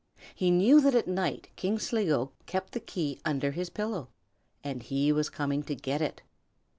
He 0.33 0.49
knew 0.49 0.81
that 0.81 0.95
at 0.95 1.07
night 1.07 1.49
King 1.55 1.77
Sligo 1.77 2.31
kept 2.47 2.71
the 2.73 2.79
key 2.79 3.19
under 3.23 3.51
his 3.51 3.69
pillow, 3.69 4.07
and 4.63 4.81
he 4.81 5.11
was 5.11 5.29
coming 5.29 5.61
to 5.61 5.75
get 5.75 6.01
it. 6.01 6.23